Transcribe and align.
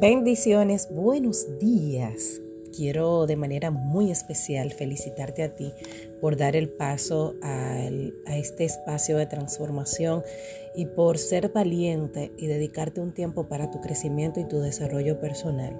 Bendiciones, 0.00 0.88
buenos 0.90 1.58
días. 1.58 2.40
Quiero 2.78 3.26
de 3.26 3.34
manera 3.34 3.72
muy 3.72 4.12
especial 4.12 4.70
felicitarte 4.70 5.42
a 5.42 5.52
ti 5.52 5.72
por 6.20 6.36
dar 6.36 6.54
el 6.54 6.68
paso 6.68 7.34
a, 7.42 7.88
este 8.36 8.64
espacio 8.64 9.16
de 9.16 9.26
transformación 9.26 10.22
y 10.76 10.86
por 10.86 11.18
ser 11.18 11.48
valiente 11.48 12.30
y 12.38 12.46
dedicarte 12.46 13.00
un 13.00 13.12
tiempo 13.12 13.48
para 13.48 13.72
tu 13.72 13.80
crecimiento 13.80 14.38
y 14.38 14.44
tu 14.44 14.60
desarrollo 14.60 15.18
personal. 15.18 15.76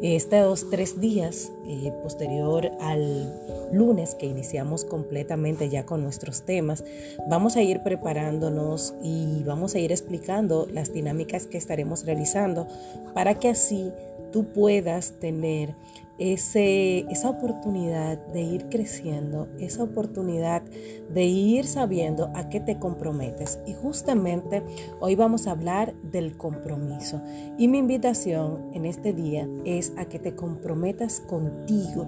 Estos 0.00 0.70
tres 0.70 0.98
días, 0.98 1.52
eh, 1.66 1.92
posterior 2.02 2.70
al 2.80 3.30
lunes 3.70 4.14
que 4.14 4.24
iniciamos 4.24 4.86
completamente 4.86 5.68
ya 5.68 5.84
con 5.84 6.02
nuestros 6.02 6.46
temas, 6.46 6.82
vamos 7.28 7.56
a 7.56 7.62
ir 7.62 7.82
preparándonos 7.82 8.94
y 9.02 9.42
vamos 9.44 9.74
a 9.74 9.80
ir 9.80 9.92
explicando 9.92 10.66
las 10.72 10.94
dinámicas 10.94 11.46
que 11.46 11.58
estaremos 11.58 12.06
realizando 12.06 12.66
para 13.12 13.38
que 13.38 13.48
así 13.50 13.92
tú 14.30 14.52
puedas 14.52 15.18
tener 15.18 15.74
ese, 16.18 17.00
esa 17.10 17.30
oportunidad 17.30 18.18
de 18.28 18.42
ir 18.42 18.68
creciendo, 18.68 19.48
esa 19.60 19.84
oportunidad 19.84 20.62
de 20.62 21.24
ir 21.24 21.64
sabiendo 21.64 22.30
a 22.34 22.48
qué 22.48 22.60
te 22.60 22.78
comprometes. 22.78 23.60
Y 23.66 23.74
justamente 23.74 24.62
hoy 25.00 25.14
vamos 25.14 25.46
a 25.46 25.52
hablar 25.52 25.94
del 26.02 26.36
compromiso. 26.36 27.22
Y 27.56 27.68
mi 27.68 27.78
invitación 27.78 28.70
en 28.74 28.84
este 28.84 29.12
día 29.12 29.48
es 29.64 29.92
a 29.96 30.06
que 30.06 30.18
te 30.18 30.34
comprometas 30.34 31.20
contigo. 31.20 32.06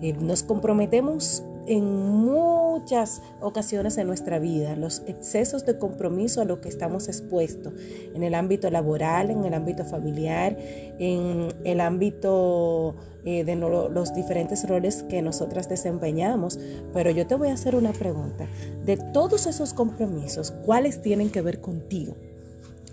Eh, 0.00 0.14
nos 0.14 0.42
comprometemos 0.42 1.44
en 1.70 1.84
muchas 1.84 3.22
ocasiones 3.40 3.96
en 3.96 4.08
nuestra 4.08 4.40
vida, 4.40 4.74
los 4.74 5.02
excesos 5.06 5.64
de 5.64 5.78
compromiso 5.78 6.40
a 6.40 6.44
lo 6.44 6.60
que 6.60 6.68
estamos 6.68 7.06
expuestos 7.06 7.72
en 8.12 8.24
el 8.24 8.34
ámbito 8.34 8.68
laboral, 8.72 9.30
en 9.30 9.44
el 9.44 9.54
ámbito 9.54 9.84
familiar, 9.84 10.58
en 10.98 11.54
el 11.62 11.80
ámbito 11.80 12.96
eh, 13.24 13.44
de 13.44 13.54
los 13.54 14.12
diferentes 14.14 14.68
roles 14.68 15.04
que 15.04 15.22
nosotras 15.22 15.68
desempeñamos. 15.68 16.58
Pero 16.92 17.12
yo 17.12 17.28
te 17.28 17.36
voy 17.36 17.50
a 17.50 17.54
hacer 17.54 17.76
una 17.76 17.92
pregunta. 17.92 18.48
De 18.84 18.96
todos 18.96 19.46
esos 19.46 19.72
compromisos, 19.72 20.50
¿cuáles 20.50 21.00
tienen 21.02 21.30
que 21.30 21.40
ver 21.40 21.60
contigo? 21.60 22.16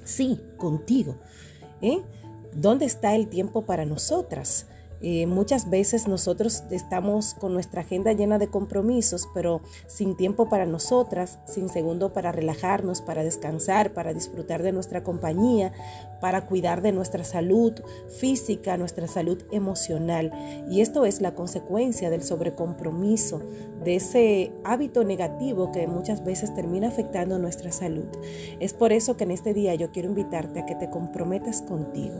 Sí, 0.04 0.40
contigo. 0.56 1.16
¿Eh? 1.82 2.04
¿Dónde 2.54 2.86
está 2.86 3.16
el 3.16 3.28
tiempo 3.28 3.64
para 3.64 3.86
nosotras? 3.86 4.68
Eh, 5.02 5.28
muchas 5.28 5.70
veces 5.70 6.08
nosotros 6.08 6.64
estamos 6.72 7.34
con 7.34 7.54
nuestra 7.54 7.82
agenda 7.82 8.14
llena 8.14 8.40
de 8.40 8.48
compromisos, 8.48 9.28
pero 9.34 9.62
sin 9.88 10.16
tiempo 10.16 10.50
para 10.50 10.66
nosotras, 10.66 11.40
sin 11.46 11.70
segundo 11.70 12.14
para 12.14 12.32
relajarnos, 12.32 13.02
para 13.02 13.24
descansar, 13.24 13.94
para 13.94 14.14
disfrutar 14.14 14.64
de 14.64 14.72
nuestra 14.72 15.04
compañía, 15.04 15.72
para 16.20 16.46
cuidar 16.48 16.82
de 16.82 16.92
nuestra 16.92 17.24
salud 17.24 17.74
física, 18.20 18.78
nuestra 18.78 19.08
salud 19.08 19.44
emocional. 19.52 20.32
Y 20.70 20.82
esto 20.82 21.06
es 21.06 21.22
la 21.22 21.36
consecuencia 21.36 22.10
del 22.10 22.24
sobrecompromiso, 22.24 23.42
de 23.84 23.96
ese 23.96 24.52
hábito 24.64 25.04
negativo 25.04 25.72
que 25.72 25.88
muchas 25.88 26.26
veces 26.26 26.54
termina 26.56 26.88
afectando 26.88 27.38
nuestra 27.38 27.72
salud. 27.72 28.08
Es 28.60 28.74
por 28.74 28.92
eso 28.92 29.16
que 29.16 29.26
en 29.26 29.32
este 29.32 29.54
día 29.54 29.76
yo 29.76 29.92
quiero 29.92 30.10
invitarte 30.10 30.60
a 30.60 30.66
que 30.66 30.76
te 30.76 30.90
comprometas 30.90 31.62
contigo. 31.62 32.16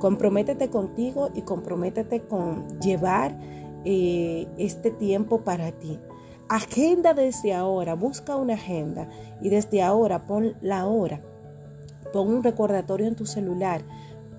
Comprométete 0.00 0.68
contigo 0.68 1.30
y 1.34 1.42
comprométete 1.42 2.15
con 2.20 2.80
llevar 2.80 3.38
eh, 3.84 4.46
este 4.58 4.90
tiempo 4.90 5.42
para 5.42 5.72
ti. 5.72 5.98
Agenda 6.48 7.14
desde 7.14 7.54
ahora, 7.54 7.94
busca 7.94 8.36
una 8.36 8.54
agenda 8.54 9.08
y 9.40 9.48
desde 9.48 9.82
ahora 9.82 10.26
pon 10.26 10.54
la 10.60 10.86
hora. 10.86 11.20
Pon 12.12 12.28
un 12.28 12.42
recordatorio 12.42 13.06
en 13.06 13.16
tu 13.16 13.26
celular. 13.26 13.82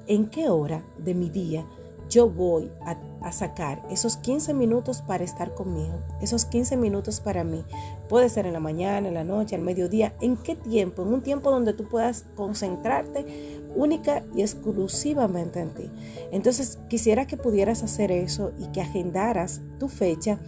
¿En 0.08 0.28
qué 0.30 0.50
hora 0.50 0.86
de 0.98 1.14
mi 1.14 1.30
día 1.30 1.66
yo 2.10 2.30
voy 2.30 2.72
a, 2.86 2.98
sacar 3.32 3.84
esos 3.90 4.16
15 4.16 4.54
minutos 4.54 5.02
para 5.02 5.26
estar 5.26 5.54
conmigo, 5.54 6.00
esos 6.22 6.46
15 6.46 6.78
minutos 6.78 7.20
para 7.20 7.44
mí. 7.44 7.66
Puede 8.08 8.30
ser 8.30 8.46
en 8.46 8.54
la 8.54 8.62
mañana, 8.62 9.10
en 9.10 9.16
la 9.16 9.26
noche, 9.26 9.56
al 9.56 9.62
mediodía, 9.62 10.14
en 10.22 10.38
qué 10.38 10.56
tiempo, 10.56 11.02
en 11.02 11.10
un 11.10 11.22
tiempo 11.22 11.52
donde 11.52 11.74
tú 11.74 11.90
puedas 11.90 12.24
concentrarte 12.36 13.57
única 13.78 14.24
y 14.36 14.42
exclusivamente 14.42 15.60
en 15.62 15.70
ti. 15.70 15.92
Entonces 16.32 16.80
quisiera 16.90 17.28
que 17.28 17.38
pudieras 17.38 17.84
hacer 17.84 18.12
eso 18.12 18.52
y 18.60 18.68
que 18.72 18.82
agendaras 18.82 19.62
tu 19.80 19.88
fecha 19.88 20.40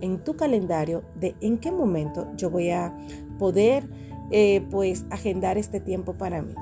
en 0.00 0.24
tu 0.24 0.36
calendario 0.36 1.04
de 1.14 1.36
en 1.40 1.58
qué 1.58 1.70
momento 1.70 2.28
yo 2.36 2.50
voy 2.50 2.70
a 2.70 2.96
poder 3.38 3.88
eh, 4.30 4.62
pues 4.70 5.04
agendar 5.10 5.58
este 5.58 5.80
tiempo 5.80 6.14
para 6.14 6.42
mí. 6.42 6.54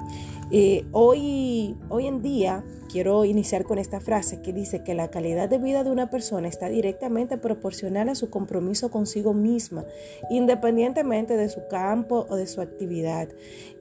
Eh, 0.52 0.84
hoy, 0.92 1.76
hoy 1.88 2.06
en 2.06 2.22
día 2.22 2.64
quiero 2.88 3.24
iniciar 3.24 3.64
con 3.64 3.78
esta 3.78 4.00
frase 4.00 4.42
que 4.42 4.52
dice 4.52 4.84
que 4.84 4.94
la 4.94 5.10
calidad 5.10 5.48
de 5.48 5.58
vida 5.58 5.82
de 5.82 5.90
una 5.90 6.08
persona 6.08 6.46
está 6.46 6.68
directamente 6.68 7.36
proporcional 7.36 8.08
a 8.08 8.14
su 8.14 8.30
compromiso 8.30 8.90
consigo 8.90 9.34
misma, 9.34 9.84
independientemente 10.30 11.36
de 11.36 11.48
su 11.48 11.66
campo 11.68 12.26
o 12.28 12.36
de 12.36 12.46
su 12.46 12.60
actividad, 12.60 13.28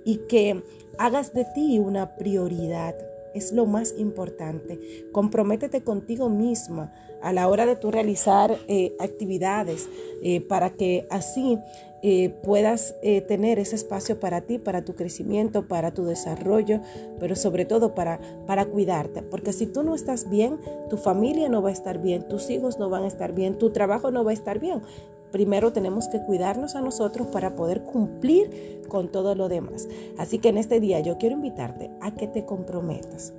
y 0.03 0.17
que 0.27 0.63
hagas 0.97 1.33
de 1.33 1.45
ti 1.53 1.77
una 1.77 2.15
prioridad 2.15 2.95
es 3.35 3.51
lo 3.51 3.65
más 3.65 3.93
importante. 3.97 4.79
Comprométete 5.11 5.83
contigo 5.83 6.29
misma 6.29 6.91
a 7.21 7.33
la 7.33 7.47
hora 7.47 7.65
de 7.65 7.75
tu 7.75 7.91
realizar 7.91 8.57
eh, 8.67 8.95
actividades 8.99 9.89
eh, 10.23 10.41
para 10.41 10.71
que 10.71 11.07
así 11.09 11.59
eh, 12.03 12.29
puedas 12.43 12.93
tener 13.27 13.57
ese 13.57 13.75
espacio 13.75 14.19
para 14.19 14.41
ti, 14.41 14.59
para 14.59 14.85
tu 14.85 14.93
crecimiento, 14.93 15.67
para 15.67 15.91
tu 15.91 16.05
desarrollo, 16.05 16.81
pero 17.19 17.35
sobre 17.35 17.65
todo 17.65 17.95
para, 17.95 18.19
para 18.45 18.65
cuidarte. 18.65 19.23
Porque 19.23 19.53
si 19.53 19.65
tú 19.65 19.81
no 19.81 19.95
estás 19.95 20.29
bien, 20.29 20.59
tu 20.87 20.97
familia 20.97 21.49
no 21.49 21.63
va 21.63 21.69
a 21.69 21.73
estar 21.73 21.99
bien, 21.99 22.27
tus 22.27 22.51
hijos 22.51 22.77
no 22.77 22.91
van 22.91 23.03
a 23.03 23.07
estar 23.07 23.33
bien, 23.33 23.57
tu 23.57 23.71
trabajo 23.71 24.11
no 24.11 24.23
va 24.23 24.29
a 24.29 24.35
estar 24.35 24.59
bien 24.59 24.81
primero 25.35 25.73
tenemos 25.73 26.07
que 26.07 26.21
cuidarnos 26.21 26.77
a 26.77 26.81
nosotros 26.81 27.27
para 27.27 27.57
poder 27.57 27.83
cumplir 27.83 28.79
con 28.87 29.11
todo 29.11 29.35
lo 29.35 29.49
demás. 29.49 29.89
Así 30.17 30.39
que 30.39 30.47
en 30.47 30.57
este 30.57 30.79
día 30.79 31.01
yo 31.01 31.17
quiero 31.17 31.35
invitarte 31.35 31.91
a 31.99 32.15
que 32.15 32.29
te 32.29 32.45
comprometas 32.45 33.33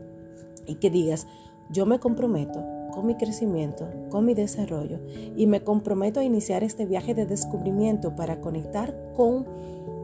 y 0.66 0.74
que 0.74 0.90
digas, 0.90 1.26
yo 1.70 1.86
me 1.86 1.98
comprometo 1.98 2.62
con 2.92 3.06
mi 3.06 3.14
crecimiento, 3.14 3.88
con 4.10 4.26
mi 4.26 4.34
desarrollo 4.34 5.00
y 5.38 5.46
me 5.46 5.64
comprometo 5.64 6.20
a 6.20 6.24
iniciar 6.24 6.62
este 6.64 6.84
viaje 6.84 7.14
de 7.14 7.24
descubrimiento 7.24 8.14
para 8.14 8.42
conectar 8.42 8.94
con 9.16 9.46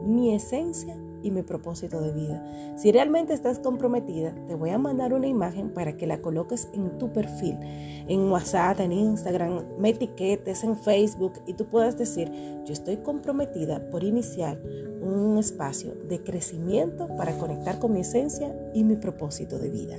mi 0.03 0.33
esencia 0.33 0.97
y 1.23 1.31
mi 1.31 1.41
propósito 1.41 2.01
de 2.01 2.11
vida. 2.11 2.75
Si 2.77 2.91
realmente 2.91 3.33
estás 3.33 3.59
comprometida, 3.59 4.35
te 4.45 4.55
voy 4.55 4.69
a 4.69 4.77
mandar 4.77 5.13
una 5.13 5.27
imagen 5.27 5.69
para 5.69 5.97
que 5.97 6.05
la 6.05 6.21
coloques 6.21 6.67
en 6.73 6.97
tu 6.97 7.11
perfil, 7.11 7.57
en 8.07 8.31
WhatsApp, 8.31 8.79
en 8.81 8.91
Instagram, 8.91 9.63
me 9.79 9.89
etiquetes 9.89 10.63
en 10.63 10.77
Facebook 10.77 11.33
y 11.47 11.53
tú 11.53 11.65
puedas 11.65 11.97
decir, 11.97 12.31
yo 12.65 12.73
estoy 12.73 12.97
comprometida 12.97 13.89
por 13.89 14.03
iniciar 14.03 14.59
un 15.01 15.37
espacio 15.37 15.93
de 16.07 16.21
crecimiento 16.23 17.07
para 17.17 17.37
conectar 17.37 17.79
con 17.79 17.93
mi 17.93 18.01
esencia 18.01 18.53
y 18.73 18.83
mi 18.83 18.95
propósito 18.95 19.57
de 19.57 19.69
vida. 19.69 19.97